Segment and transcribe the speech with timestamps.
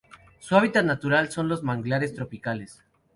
[0.39, 2.81] Su hábitat natural son los manglares tropicales.